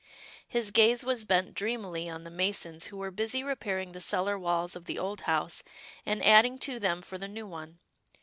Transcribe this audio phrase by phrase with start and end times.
[0.47, 4.75] His gaze was bent dreamily on the masons who were busy repairing the cellar walls
[4.75, 5.63] of the old house,
[6.07, 7.77] and adding to them for the new one.